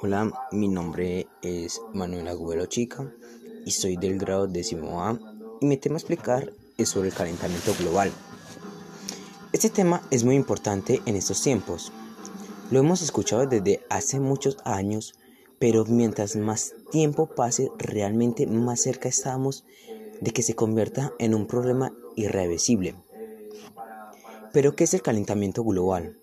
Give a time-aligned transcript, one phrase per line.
[0.00, 3.12] Hola, mi nombre es Manuel Agüero Chica
[3.64, 5.18] y soy del grado décimo A
[5.60, 8.10] y mi tema a explicar es sobre el calentamiento global.
[9.52, 11.92] Este tema es muy importante en estos tiempos.
[12.70, 15.14] Lo hemos escuchado desde hace muchos años,
[15.58, 19.64] pero mientras más tiempo pase, realmente más cerca estamos
[20.20, 22.96] de que se convierta en un problema irreversible.
[24.52, 26.18] Pero, ¿qué es el calentamiento global?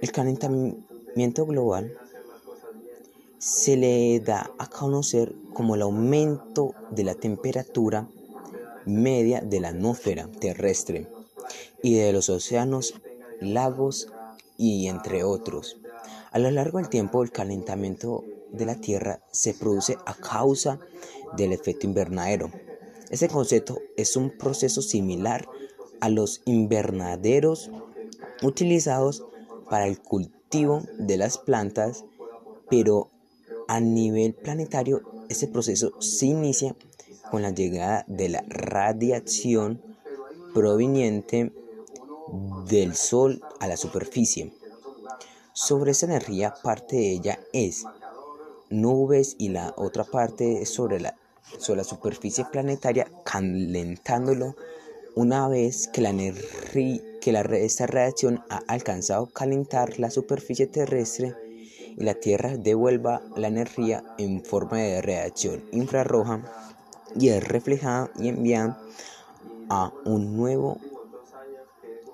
[0.00, 1.96] El calentamiento global
[3.38, 8.06] se le da a conocer como el aumento de la temperatura
[8.84, 11.08] media de la atmósfera terrestre
[11.82, 12.94] y de los océanos,
[13.40, 14.12] lagos
[14.58, 15.78] y entre otros.
[16.32, 20.78] A lo largo del tiempo el calentamiento de la Tierra se produce a causa
[21.36, 22.50] del efecto invernadero.
[23.10, 25.48] Este concepto es un proceso similar
[26.00, 27.70] a los invernaderos
[28.42, 29.24] utilizados
[29.70, 32.04] para el cultivo de las plantas,
[32.70, 33.10] pero
[33.68, 36.74] a nivel planetario este proceso se inicia
[37.30, 39.82] con la llegada de la radiación
[40.54, 41.52] proveniente
[42.68, 44.52] del Sol a la superficie.
[45.52, 47.84] Sobre esa energía, parte de ella es
[48.70, 51.16] nubes y la otra parte es sobre la,
[51.58, 54.56] sobre la superficie planetaria, calentándolo
[55.16, 61.34] una vez que, la que esta radiación ha alcanzado calentar la superficie terrestre
[61.96, 66.42] y la Tierra devuelva la energía en forma de radiación infrarroja
[67.18, 68.78] y es reflejada y enviada
[69.70, 70.78] a un nuevo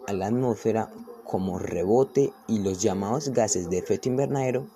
[0.07, 0.89] a la atmósfera
[1.25, 4.69] como rebote y los llamados gases de efecto invernadero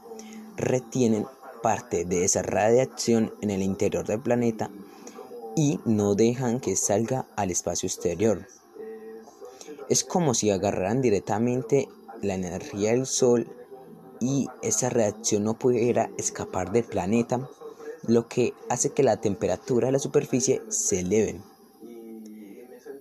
[0.56, 1.27] retienen
[1.62, 4.69] parte de esa radiación en el interior del planeta
[5.56, 8.46] y no dejan que salga al espacio exterior.
[9.88, 11.88] Es como si agarraran directamente
[12.22, 13.48] la energía del Sol
[14.20, 17.48] y esa reacción no pudiera escapar del planeta,
[18.06, 21.40] lo que hace que la temperatura de la superficie se eleve.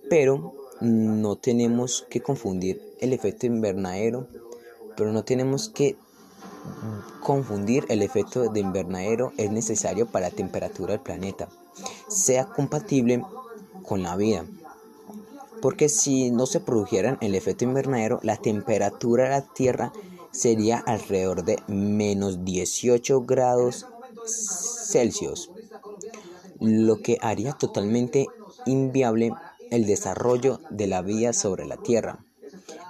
[0.08, 4.28] Pero no tenemos que confundir el efecto invernadero,
[4.96, 5.96] pero no tenemos que
[7.20, 11.48] confundir el efecto de invernadero es necesario para la temperatura del planeta
[12.08, 13.24] sea compatible
[13.86, 14.44] con la vida.
[15.62, 19.92] Porque si no se produjeran el efecto invernadero, la temperatura de la Tierra
[20.30, 23.86] sería alrededor de menos 18 grados
[24.26, 25.50] Celsius,
[26.60, 28.26] lo que haría totalmente
[28.66, 29.32] inviable
[29.70, 32.24] el desarrollo de la vida sobre la Tierra.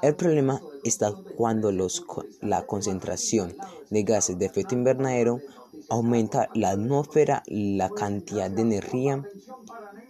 [0.03, 2.05] El problema está cuando los,
[2.41, 3.57] la concentración
[3.91, 5.41] de gases de efecto invernadero
[5.89, 9.25] aumenta la atmósfera, la cantidad de energía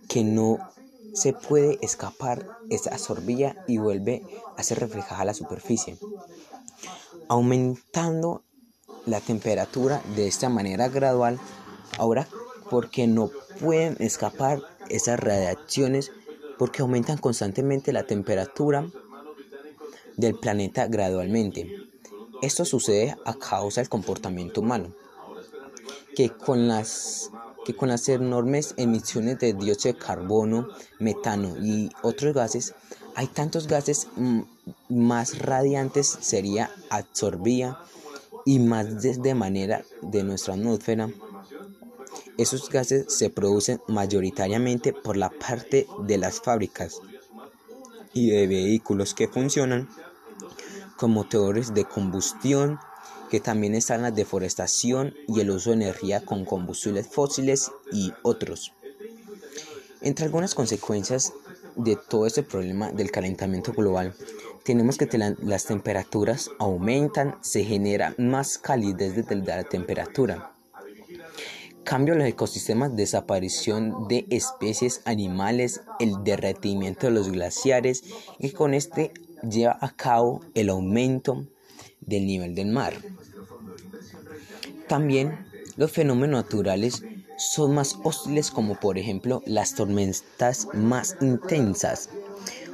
[0.09, 0.59] que no
[1.14, 4.22] se puede escapar es absorbida y vuelve
[4.56, 5.98] a ser reflejada a la superficie,
[7.28, 8.42] aumentando
[9.06, 11.38] la temperatura de esta manera gradual.
[11.98, 12.28] Ahora,
[12.70, 16.12] porque no pueden escapar esas radiaciones,
[16.58, 18.87] porque aumentan constantemente la temperatura
[20.16, 21.70] del planeta gradualmente.
[22.43, 24.94] Esto sucede a causa del comportamiento humano
[26.16, 27.31] que con las
[27.66, 30.69] que con enormes emisiones de dióxido de carbono,
[31.00, 32.75] metano y otros gases,
[33.16, 34.43] hay tantos gases mm,
[34.88, 37.81] más radiantes sería absorbida
[38.44, 41.10] y más de manera de nuestra atmósfera.
[42.38, 47.00] Esos gases se producen mayoritariamente por la parte de las fábricas
[48.15, 49.88] y de vehículos que funcionan
[50.97, 52.78] con motores de combustión
[53.31, 58.72] que también están la deforestación y el uso de energía con combustibles fósiles y otros.
[60.00, 61.33] Entre algunas consecuencias
[61.75, 64.15] de todo este problema del calentamiento global,
[64.65, 65.09] tenemos que
[65.43, 70.53] las temperaturas aumentan, se genera más calidez desde la temperatura.
[71.84, 78.03] Cambio en los ecosistemas, desaparición de especies animales, el derretimiento de los glaciares
[78.41, 79.12] y con este
[79.49, 81.47] lleva a cabo el aumento
[82.06, 82.94] del nivel del mar.
[84.88, 85.38] También
[85.76, 87.03] los fenómenos naturales
[87.37, 92.08] son más hostiles como por ejemplo las tormentas más intensas,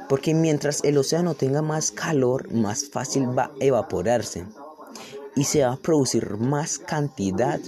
[0.07, 4.45] porque mientras el océano tenga más calor, más fácil va a evaporarse
[5.35, 7.59] y se va a producir más cantidad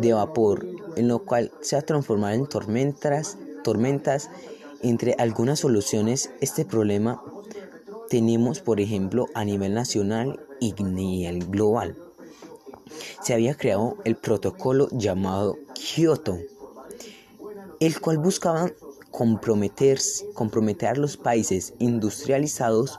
[0.00, 0.66] de vapor,
[0.96, 4.30] en lo cual se va a transformar en tormentas, tormentas.
[4.80, 7.22] Entre algunas soluciones, este problema
[8.08, 11.96] tenemos, por ejemplo, a nivel nacional y nivel global.
[13.22, 16.38] Se había creado el protocolo llamado Kyoto,
[17.80, 18.70] el cual buscaba
[19.10, 19.98] comprometer,
[20.34, 22.98] comprometer a los países industrializados,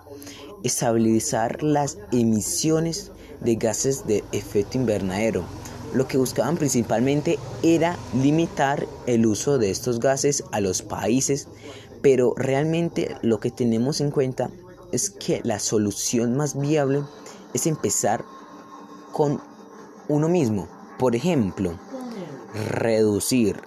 [0.64, 3.12] estabilizar las emisiones
[3.42, 5.44] de gases de efecto invernadero.
[5.94, 11.48] Lo que buscaban principalmente era limitar el uso de estos gases a los países,
[12.02, 14.52] pero realmente lo que tenemos en cuenta
[14.92, 17.04] es que la solución más viable
[17.54, 18.24] es empezar
[19.12, 19.42] con
[20.08, 20.68] uno mismo.
[20.98, 21.80] Por ejemplo,
[22.54, 23.62] reducir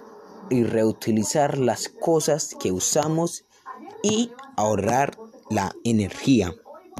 [0.49, 3.45] y reutilizar las cosas que usamos
[4.03, 5.17] y ahorrar
[5.49, 6.53] la energía.